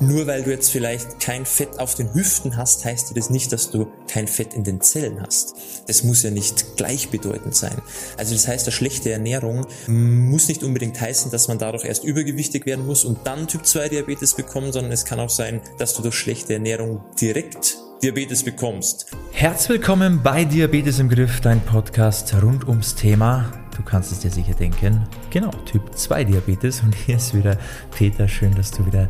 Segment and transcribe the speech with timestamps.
[0.00, 3.72] Nur weil du jetzt vielleicht kein Fett auf den Hüften hast, heißt das nicht, dass
[3.72, 5.56] du kein Fett in den Zellen hast.
[5.88, 7.74] Das muss ja nicht gleichbedeutend sein.
[8.16, 12.64] Also das heißt, eine schlechte Ernährung muss nicht unbedingt heißen, dass man dadurch erst übergewichtig
[12.64, 16.02] werden muss und dann Typ 2 Diabetes bekommt, sondern es kann auch sein, dass du
[16.02, 19.06] durch schlechte Ernährung direkt Diabetes bekommst.
[19.32, 24.30] Herzlich willkommen bei Diabetes im Griff, dein Podcast rund ums Thema Du kannst es dir
[24.30, 25.04] sicher denken.
[25.30, 26.82] Genau, Typ 2 Diabetes.
[26.82, 27.56] Und hier ist wieder
[27.96, 28.26] Peter.
[28.26, 29.08] Schön, dass du wieder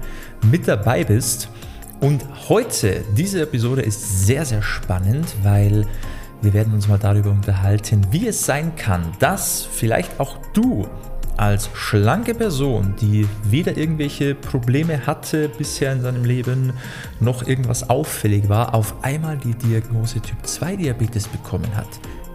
[0.50, 1.48] mit dabei bist.
[2.00, 5.86] Und heute, diese Episode ist sehr, sehr spannend, weil
[6.42, 10.86] wir werden uns mal darüber unterhalten, wie es sein kann, dass vielleicht auch du
[11.38, 16.74] als schlanke Person, die weder irgendwelche Probleme hatte bisher in seinem Leben,
[17.20, 21.88] noch irgendwas auffällig war, auf einmal die Diagnose Typ 2 Diabetes bekommen hat.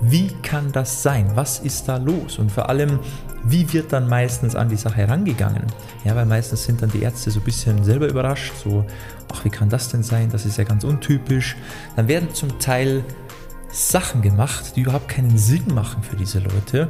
[0.05, 1.31] Wie kann das sein?
[1.35, 2.38] Was ist da los?
[2.38, 2.99] Und vor allem,
[3.43, 5.63] wie wird dann meistens an die Sache herangegangen?
[6.03, 8.85] Ja, weil meistens sind dann die Ärzte so ein bisschen selber überrascht, so,
[9.31, 10.29] ach, wie kann das denn sein?
[10.31, 11.55] Das ist ja ganz untypisch.
[11.95, 13.04] Dann werden zum Teil
[13.71, 16.90] Sachen gemacht, die überhaupt keinen Sinn machen für diese Leute.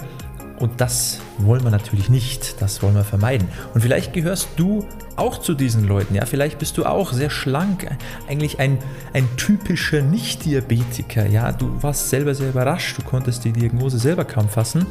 [0.63, 3.49] Und das wollen wir natürlich nicht, das wollen wir vermeiden.
[3.73, 7.85] Und vielleicht gehörst du auch zu diesen Leuten, ja, vielleicht bist du auch sehr schlank,
[8.29, 8.77] eigentlich ein,
[9.11, 14.47] ein typischer Nicht-Diabetiker, ja, du warst selber sehr überrascht, du konntest die Diagnose selber kaum
[14.47, 14.85] fassen.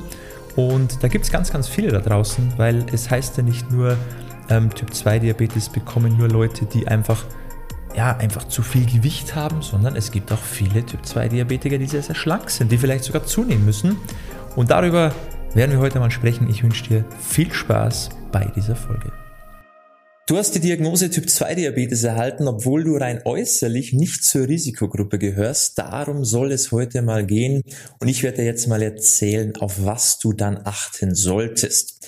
[0.56, 3.96] Und da gibt es ganz, ganz viele da draußen, weil es heißt ja nicht nur,
[4.50, 7.24] ähm, Typ 2 Diabetes bekommen nur Leute, die einfach
[7.96, 11.86] ja, einfach zu viel Gewicht haben, sondern es gibt auch viele Typ 2 Diabetiker, die
[11.86, 13.96] sehr, sehr schlank sind, die vielleicht sogar zunehmen müssen.
[14.54, 15.12] Und darüber
[15.54, 16.48] werden wir heute mal sprechen.
[16.48, 19.12] Ich wünsche dir viel Spaß bei dieser Folge.
[20.26, 25.18] Du hast die Diagnose Typ 2 Diabetes erhalten, obwohl du rein äußerlich nicht zur Risikogruppe
[25.18, 25.78] gehörst.
[25.78, 27.62] Darum soll es heute mal gehen
[27.98, 32.06] und ich werde dir jetzt mal erzählen, auf was du dann achten solltest.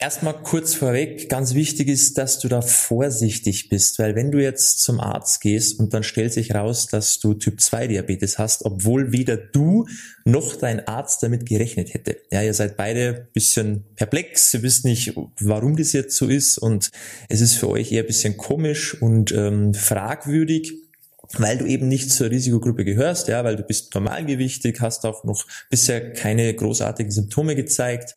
[0.00, 4.78] Erstmal kurz vorweg, ganz wichtig ist, dass du da vorsichtig bist, weil wenn du jetzt
[4.78, 9.10] zum Arzt gehst und dann stellt sich raus, dass du Typ 2 Diabetes hast, obwohl
[9.10, 9.88] weder du
[10.24, 12.16] noch dein Arzt damit gerechnet hätte.
[12.30, 16.90] Ja, ihr seid beide bisschen perplex, ihr wisst nicht, warum das jetzt so ist und
[17.28, 20.87] es ist für euch eher bisschen komisch und ähm, fragwürdig
[21.36, 25.44] weil du eben nicht zur Risikogruppe gehörst, ja, weil du bist normalgewichtig, hast auch noch
[25.68, 28.14] bisher keine großartigen Symptome gezeigt,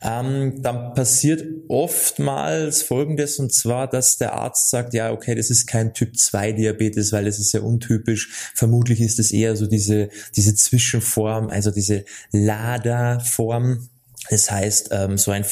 [0.00, 5.66] ähm, dann passiert oftmals Folgendes und zwar, dass der Arzt sagt, ja, okay, das ist
[5.66, 8.52] kein Typ 2 Diabetes, weil das ist ja untypisch.
[8.54, 13.88] Vermutlich ist es eher so diese, diese Zwischenform, also diese LADA-Form.
[14.30, 15.44] Das heißt, ähm, so ein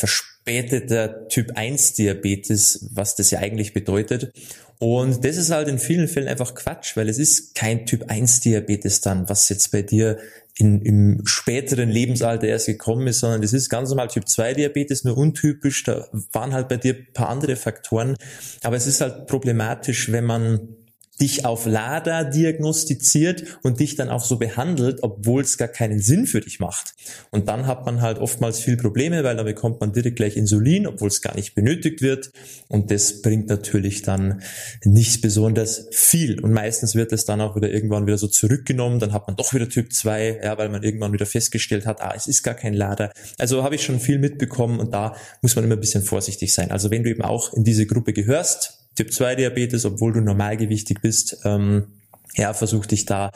[0.44, 4.32] verspäteter Typ 1 Diabetes, was das ja eigentlich bedeutet.
[4.78, 8.40] Und das ist halt in vielen Fällen einfach Quatsch, weil es ist kein Typ 1
[8.40, 10.18] Diabetes dann, was jetzt bei dir
[10.56, 15.04] in, im späteren Lebensalter erst gekommen ist, sondern das ist ganz normal Typ 2 Diabetes,
[15.04, 18.16] nur untypisch, da waren halt bei dir paar andere Faktoren.
[18.62, 20.76] Aber es ist halt problematisch, wenn man
[21.20, 26.26] dich auf LADA diagnostiziert und dich dann auch so behandelt, obwohl es gar keinen Sinn
[26.26, 26.94] für dich macht.
[27.30, 30.86] Und dann hat man halt oftmals viel Probleme, weil dann bekommt man direkt gleich Insulin,
[30.86, 32.32] obwohl es gar nicht benötigt wird.
[32.68, 34.42] Und das bringt natürlich dann
[34.84, 36.40] nicht besonders viel.
[36.40, 38.98] Und meistens wird es dann auch wieder irgendwann wieder so zurückgenommen.
[39.00, 42.14] Dann hat man doch wieder Typ 2, ja, weil man irgendwann wieder festgestellt hat, ah,
[42.16, 43.12] es ist gar kein LADA.
[43.38, 46.70] Also habe ich schon viel mitbekommen und da muss man immer ein bisschen vorsichtig sein.
[46.70, 51.00] Also wenn du eben auch in diese Gruppe gehörst, Typ 2 Diabetes, obwohl du normalgewichtig
[51.00, 51.86] bist, ähm,
[52.34, 53.30] ja, versuch dich da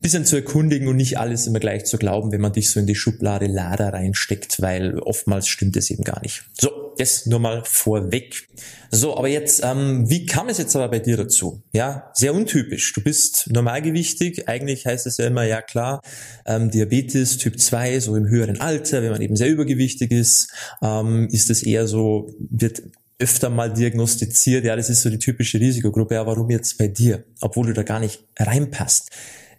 [0.00, 2.86] bisschen zu erkundigen und nicht alles immer gleich zu glauben, wenn man dich so in
[2.86, 6.44] die Schublade Lader reinsteckt, weil oftmals stimmt es eben gar nicht.
[6.58, 8.48] So, das nur mal vorweg.
[8.90, 11.62] So, aber jetzt, ähm, wie kam es jetzt aber bei dir dazu?
[11.72, 12.94] Ja, sehr untypisch.
[12.94, 14.48] Du bist normalgewichtig.
[14.48, 16.00] Eigentlich heißt es ja immer, ja klar,
[16.46, 20.48] ähm, Diabetes Typ 2, so im höheren Alter, wenn man eben sehr übergewichtig ist,
[20.82, 22.82] ähm, ist es eher so, wird
[23.22, 27.24] öfter mal diagnostiziert, ja, das ist so die typische Risikogruppe, ja, warum jetzt bei dir,
[27.40, 29.10] obwohl du da gar nicht reinpasst.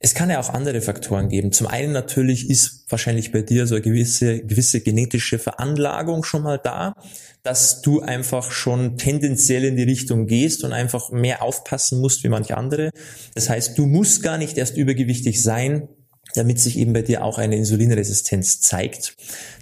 [0.02, 1.54] Es kann ja auch andere Faktoren geben.
[1.54, 6.60] Zum einen natürlich ist wahrscheinlich bei dir so eine gewisse, gewisse genetische Veranlagung schon mal
[6.62, 6.94] da,
[7.42, 12.30] dass du einfach schon tendenziell in die Richtung gehst und einfach mehr aufpassen musst wie
[12.30, 12.90] manche andere.
[13.34, 15.88] Das heißt, du musst gar nicht erst übergewichtig sein,
[16.36, 19.16] damit sich eben bei dir auch eine Insulinresistenz zeigt.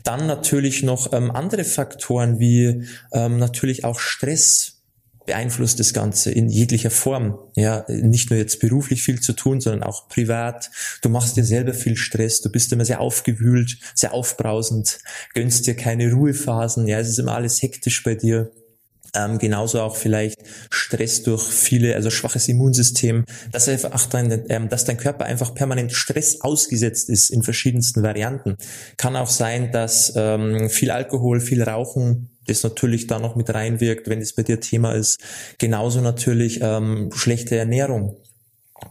[0.04, 4.78] Dann natürlich noch ähm, andere Faktoren wie ähm, natürlich auch Stress
[5.26, 7.38] beeinflusst das Ganze in jeglicher Form.
[7.56, 10.72] Ja, nicht nur jetzt beruflich viel zu tun, sondern auch privat.
[11.02, 15.00] Du machst dir selber viel Stress, du bist immer sehr aufgewühlt, sehr aufbrausend,
[15.34, 16.88] gönnst dir keine Ruhephasen.
[16.88, 18.52] Ja, es ist immer alles hektisch bei dir.
[19.16, 24.86] Ähm, genauso auch vielleicht Stress durch viele, also schwaches Immunsystem, dass einfach dein, ähm, dass
[24.86, 28.56] dein Körper einfach permanent Stress ausgesetzt ist in verschiedensten Varianten.
[28.98, 34.08] Kann auch sein, dass ähm, viel Alkohol, viel Rauchen, das natürlich da noch mit reinwirkt,
[34.10, 35.20] wenn es bei dir Thema ist.
[35.58, 38.18] Genauso natürlich ähm, schlechte Ernährung.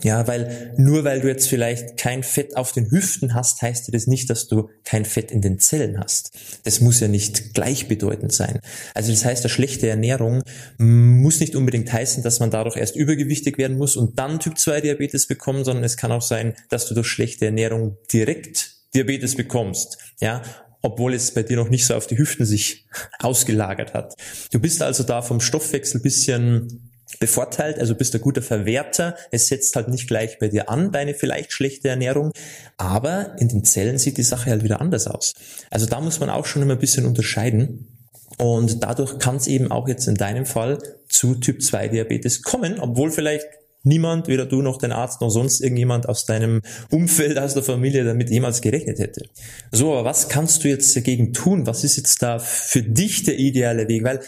[0.03, 4.07] Ja, weil nur weil du jetzt vielleicht kein Fett auf den Hüften hast, heißt das
[4.07, 6.31] nicht, dass du kein Fett in den Zellen hast.
[6.65, 8.61] Das muss ja nicht gleichbedeutend sein.
[8.95, 10.43] Also das heißt, eine schlechte Ernährung
[10.79, 14.81] muss nicht unbedingt heißen, dass man dadurch erst übergewichtig werden muss und dann Typ 2
[14.81, 19.99] Diabetes bekommen, sondern es kann auch sein, dass du durch schlechte Ernährung direkt Diabetes bekommst.
[20.21, 20.43] Ja,
[20.83, 22.87] obwohl es bei dir noch nicht so auf die Hüften sich
[23.19, 24.15] ausgelagert hat.
[24.51, 29.17] Du bist also da vom Stoffwechsel bisschen bevorteilt, also bist ein guter Verwerter.
[29.31, 32.33] Es setzt halt nicht gleich bei dir an, deine vielleicht schlechte Ernährung,
[32.77, 35.33] aber in den Zellen sieht die Sache halt wieder anders aus.
[35.71, 37.97] Also da muss man auch schon immer ein bisschen unterscheiden.
[38.39, 40.79] Und dadurch kann es eben auch jetzt in deinem Fall
[41.09, 43.45] zu Typ 2 Diabetes kommen, obwohl vielleicht
[43.83, 48.05] niemand, weder du noch dein Arzt noch sonst irgendjemand aus deinem Umfeld, aus der Familie
[48.05, 49.27] damit jemals gerechnet hätte.
[49.73, 51.67] So, aber was kannst du jetzt dagegen tun?
[51.67, 54.05] Was ist jetzt da für dich der ideale Weg?
[54.05, 54.21] Weil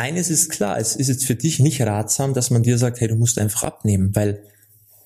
[0.00, 3.08] eines ist klar, es ist jetzt für dich nicht ratsam, dass man dir sagt, hey,
[3.08, 4.42] du musst einfach abnehmen, weil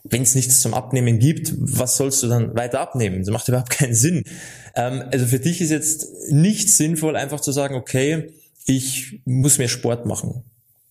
[0.04, 3.20] wenn es nichts zum Abnehmen gibt, was sollst du dann weiter abnehmen?
[3.20, 4.24] Das macht überhaupt keinen Sinn.
[4.76, 8.32] Ähm, also für dich ist jetzt nicht sinnvoll, einfach zu sagen, okay,
[8.66, 10.44] ich muss mehr Sport machen.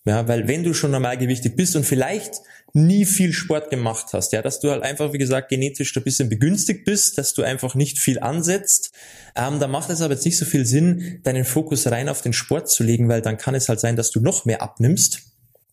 [0.05, 2.41] Ja, weil wenn du schon normalgewichtig bist und vielleicht
[2.73, 6.27] nie viel Sport gemacht hast, ja, dass du halt einfach, wie gesagt, genetisch ein bisschen
[6.27, 8.91] begünstigt bist, dass du einfach nicht viel ansetzt,
[9.35, 12.33] ähm, da macht es aber jetzt nicht so viel Sinn, deinen Fokus rein auf den
[12.33, 15.21] Sport zu legen, weil dann kann es halt sein, dass du noch mehr abnimmst,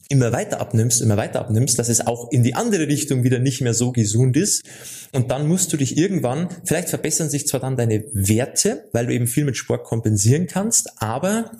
[0.08, 3.62] immer weiter abnimmst, immer weiter abnimmst, dass es auch in die andere Richtung wieder nicht
[3.62, 4.62] mehr so gesund ist.
[5.12, 9.14] Und dann musst du dich irgendwann, vielleicht verbessern sich zwar dann deine Werte, weil du
[9.14, 11.52] eben viel mit Sport kompensieren kannst, aber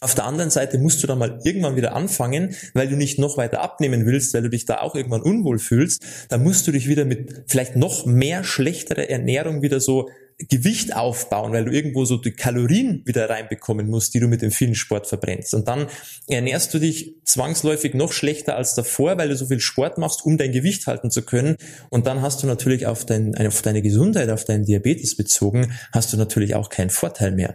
[0.00, 3.36] auf der anderen Seite musst du dann mal irgendwann wieder anfangen, weil du nicht noch
[3.36, 6.02] weiter abnehmen willst, weil du dich da auch irgendwann unwohl fühlst.
[6.28, 10.08] Dann musst du dich wieder mit vielleicht noch mehr schlechterer Ernährung wieder so
[10.48, 14.50] Gewicht aufbauen, weil du irgendwo so die Kalorien wieder reinbekommen musst, die du mit dem
[14.50, 15.54] vielen Sport verbrennst.
[15.54, 15.86] Und dann
[16.28, 20.38] ernährst du dich zwangsläufig noch schlechter als davor, weil du so viel Sport machst, um
[20.38, 21.56] dein Gewicht halten zu können.
[21.90, 26.12] Und dann hast du natürlich auf, dein, auf deine Gesundheit, auf deinen Diabetes bezogen, hast
[26.12, 27.54] du natürlich auch keinen Vorteil mehr.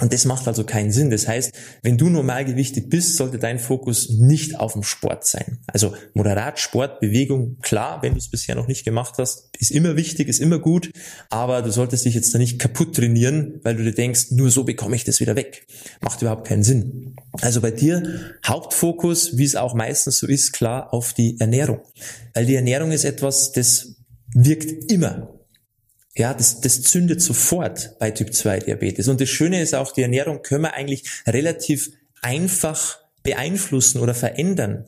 [0.00, 1.10] Und das macht also keinen Sinn.
[1.10, 1.52] Das heißt,
[1.82, 5.58] wenn du normalgewichtig bist, sollte dein Fokus nicht auf dem Sport sein.
[5.66, 9.94] Also moderat Sport, Bewegung, klar, wenn du es bisher noch nicht gemacht hast, ist immer
[9.94, 10.90] wichtig, ist immer gut,
[11.28, 14.64] aber du solltest dich jetzt da nicht kaputt trainieren, weil du dir denkst, nur so
[14.64, 15.66] bekomme ich das wieder weg.
[16.00, 17.14] Macht überhaupt keinen Sinn.
[17.42, 21.80] Also bei dir Hauptfokus, wie es auch meistens so ist, klar auf die Ernährung.
[22.32, 23.96] Weil die Ernährung ist etwas, das
[24.34, 25.28] wirkt immer.
[26.14, 29.08] Ja, das, das zündet sofort bei Typ 2 Diabetes.
[29.08, 34.86] Und das Schöne ist auch, die Ernährung können wir eigentlich relativ einfach beeinflussen oder verändern.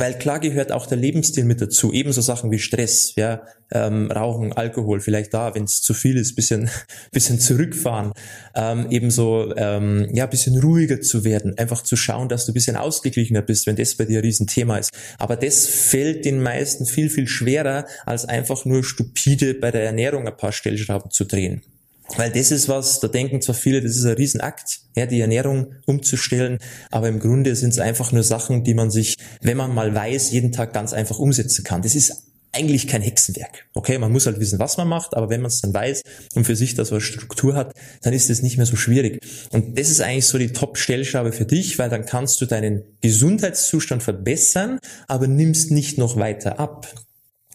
[0.00, 4.54] Weil klar gehört auch der Lebensstil mit dazu, ebenso Sachen wie Stress, ja, ähm, Rauchen,
[4.54, 6.70] Alkohol, vielleicht da, wenn es zu viel ist, bisschen,
[7.12, 8.12] bisschen zurückfahren,
[8.54, 13.42] ähm, ebenso ähm, ja, bisschen ruhiger zu werden, einfach zu schauen, dass du bisschen ausgeglichener
[13.42, 14.90] bist, wenn das bei dir ein Riesenthema ist.
[15.18, 20.26] Aber das fällt den meisten viel, viel schwerer, als einfach nur stupide bei der Ernährung
[20.26, 21.60] ein paar Stellschrauben zu drehen.
[22.16, 25.74] Weil das ist was, da denken zwar viele, das ist ein Riesenakt, ja, die Ernährung
[25.86, 26.58] umzustellen,
[26.90, 30.32] aber im Grunde sind es einfach nur Sachen, die man sich, wenn man mal weiß,
[30.32, 31.82] jeden Tag ganz einfach umsetzen kann.
[31.82, 33.66] Das ist eigentlich kein Hexenwerk.
[33.74, 36.02] Okay, man muss halt wissen, was man macht, aber wenn man es dann weiß
[36.34, 37.72] und für sich das so eine Struktur hat,
[38.02, 39.20] dann ist es nicht mehr so schwierig.
[39.52, 44.02] Und das ist eigentlich so die Top-Stellschraube für dich, weil dann kannst du deinen Gesundheitszustand
[44.02, 46.92] verbessern, aber nimmst nicht noch weiter ab.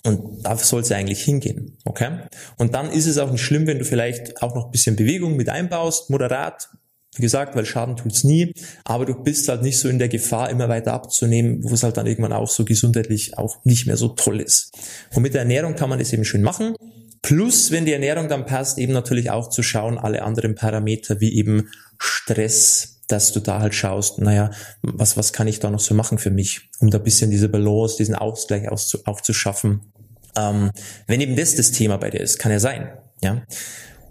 [0.06, 1.78] Und da soll es eigentlich hingehen.
[1.84, 2.20] Okay?
[2.58, 5.36] Und dann ist es auch nicht schlimm, wenn du vielleicht auch noch ein bisschen Bewegung
[5.36, 6.70] mit einbaust, moderat,
[7.16, 8.52] wie gesagt, weil Schaden tut's nie,
[8.84, 11.98] aber du bist halt nicht so in der Gefahr, immer weiter abzunehmen, wo es halt
[11.98, 14.78] dann irgendwann auch so gesundheitlich auch nicht mehr so toll ist.
[15.16, 16.76] Und mit der Ernährung kann man das eben schön machen.
[17.22, 21.34] Plus, wenn die Ernährung dann passt, eben natürlich auch zu schauen, alle anderen Parameter wie
[21.36, 24.52] eben Stress, dass du da halt schaust, naja,
[24.82, 27.98] was, was kann ich da noch so machen für mich, um da bisschen diese Balance,
[27.98, 29.94] diesen Ausgleich auch zu schaffen.
[30.38, 30.72] Ähm,
[31.08, 32.90] wenn eben das das Thema bei dir ist, kann ja sein.
[33.22, 33.44] Ja,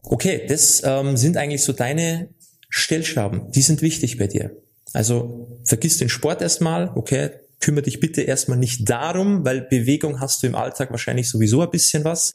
[0.02, 2.28] okay, das ähm, sind eigentlich so deine
[2.68, 3.50] Stellschrauben.
[3.52, 4.50] Die sind wichtig bei dir.
[4.92, 10.42] Also vergiss den Sport erstmal, okay, kümmere dich bitte erstmal nicht darum, weil Bewegung hast
[10.42, 12.32] du im Alltag wahrscheinlich sowieso ein bisschen was.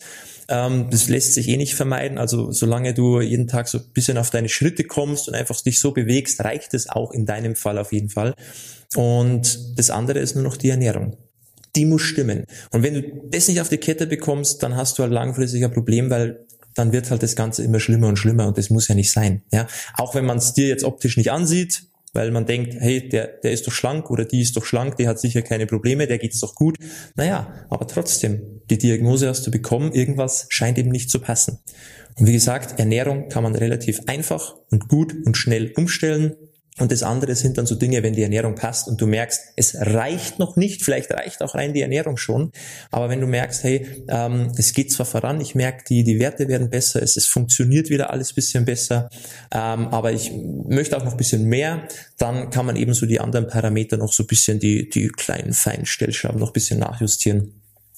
[0.47, 2.17] Ähm, das lässt sich eh nicht vermeiden.
[2.17, 5.79] Also solange du jeden Tag so ein bisschen auf deine Schritte kommst und einfach dich
[5.79, 8.33] so bewegst, reicht es auch in deinem Fall auf jeden Fall.
[8.95, 11.15] Und das andere ist nur noch die Ernährung
[11.79, 12.43] die muss stimmen.
[12.71, 15.71] Und wenn du das nicht auf die Kette bekommst, dann hast du halt langfristig ein
[15.71, 16.45] Problem, weil
[16.75, 19.43] dann wird halt das Ganze immer schlimmer und schlimmer und das muss ja nicht sein.
[19.51, 21.83] Ja, auch wenn man es dir jetzt optisch nicht ansieht,
[22.13, 25.07] weil man denkt, hey, der, der ist doch schlank oder die ist doch schlank, die
[25.07, 26.75] hat sicher keine Probleme, der geht's doch gut.
[27.15, 31.59] Naja, aber trotzdem, die Diagnose hast du bekommen, irgendwas scheint eben nicht zu passen.
[32.17, 36.35] Und wie gesagt, Ernährung kann man relativ einfach und gut und schnell umstellen.
[36.77, 39.75] Und das andere sind dann so Dinge, wenn die Ernährung passt und du merkst, es
[39.75, 42.51] reicht noch nicht, vielleicht reicht auch rein die Ernährung schon,
[42.89, 46.47] aber wenn du merkst, hey, ähm, es geht zwar voran, ich merke, die, die Werte
[46.47, 49.09] werden besser, es, es funktioniert wieder alles bisschen besser,
[49.51, 53.19] ähm, aber ich möchte auch noch ein bisschen mehr, dann kann man eben so die
[53.19, 57.55] anderen Parameter noch so bisschen, die, die kleinen feinen Stellschrauben noch bisschen nachjustieren.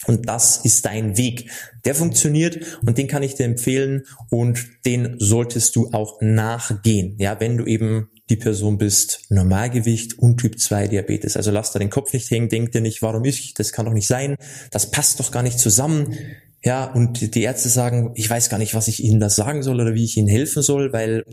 [0.07, 1.51] Und das ist dein Weg.
[1.85, 7.15] Der funktioniert und den kann ich dir empfehlen und den solltest du auch nachgehen.
[7.19, 11.38] Ja, wenn du eben die Person bist, Normalgewicht und Typ 2 Diabetes.
[11.38, 13.93] Also lass da den Kopf nicht hängen, denk dir nicht, warum ich, das kann doch
[13.93, 14.38] nicht sein,
[14.71, 16.17] das passt doch gar nicht zusammen.
[16.63, 19.81] Ja, und die Ärzte sagen, ich weiß gar nicht, was ich Ihnen da sagen soll
[19.81, 21.25] oder wie ich Ihnen helfen soll, weil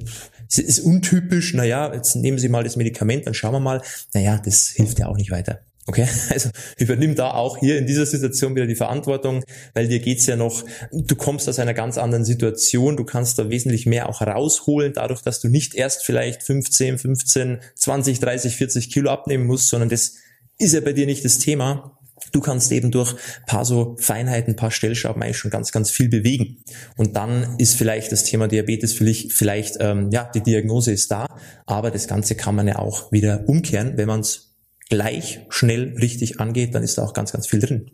[0.49, 3.83] es ist untypisch, naja, jetzt nehmen Sie mal das Medikament, dann schauen wir mal.
[4.15, 5.61] Naja, das hilft ja auch nicht weiter.
[5.89, 9.43] Okay, also übernimm da auch hier in dieser Situation wieder die Verantwortung,
[9.73, 13.49] weil dir geht's ja noch, du kommst aus einer ganz anderen Situation, du kannst da
[13.49, 18.91] wesentlich mehr auch rausholen, dadurch, dass du nicht erst vielleicht 15, 15, 20, 30, 40
[18.91, 20.17] Kilo abnehmen musst, sondern das
[20.59, 21.99] ist ja bei dir nicht das Thema.
[22.33, 23.15] Du kannst eben durch
[23.47, 26.59] paar so Feinheiten, paar Stellschrauben eigentlich schon ganz, ganz viel bewegen.
[26.99, 31.27] Und dann ist vielleicht das Thema Diabetes vielleicht, vielleicht ähm, ja, die Diagnose ist da,
[31.65, 34.48] aber das Ganze kann man ja auch wieder umkehren, wenn man es
[34.89, 37.91] gleich schnell richtig angeht, dann ist da auch ganz, ganz viel drin.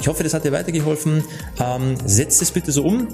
[0.00, 1.24] Ich hoffe, das hat dir weitergeholfen.
[1.60, 3.08] Ähm, setz es bitte so um.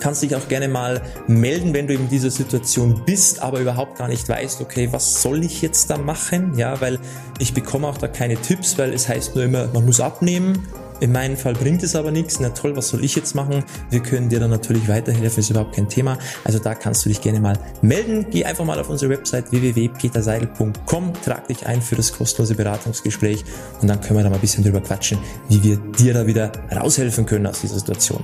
[0.00, 4.08] Kannst dich auch gerne mal melden, wenn du in dieser Situation bist, aber überhaupt gar
[4.08, 6.58] nicht weißt, okay, was soll ich jetzt da machen?
[6.58, 6.98] Ja, weil
[7.38, 10.66] ich bekomme auch da keine Tipps, weil es heißt nur immer, man muss abnehmen
[11.04, 12.40] in meinem Fall bringt es aber nichts.
[12.40, 13.62] Na toll, was soll ich jetzt machen?
[13.90, 16.16] Wir können dir dann natürlich weiterhelfen, ist überhaupt kein Thema.
[16.44, 18.26] Also da kannst du dich gerne mal melden.
[18.30, 23.44] Geh einfach mal auf unsere Website www.peterseidel.com, trag dich ein für das kostenlose Beratungsgespräch
[23.82, 25.18] und dann können wir da mal ein bisschen drüber quatschen,
[25.50, 28.22] wie wir dir da wieder raushelfen können aus dieser Situation.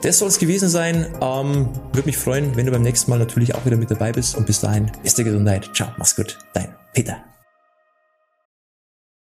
[0.00, 1.06] Das soll es gewesen sein.
[1.20, 4.34] Ähm, Würde mich freuen, wenn du beim nächsten Mal natürlich auch wieder mit dabei bist
[4.34, 5.70] und bis dahin, beste Gesundheit.
[5.74, 6.38] Ciao, mach's gut.
[6.54, 7.33] Dein Peter.